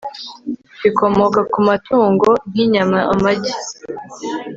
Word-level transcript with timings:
bikomoka 0.81 1.39
ku 1.51 1.59
matungo 1.67 2.29
nk'inyama, 2.49 2.97
amagi 3.13 3.53